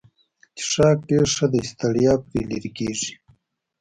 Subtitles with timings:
[0.57, 3.13] څښاک ډېر ښه دی ستړیا پرې لیرې کیږي.